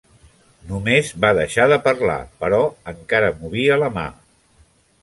[0.69, 2.63] Només va deixar de parlar, però
[2.95, 4.09] encara movia la mà.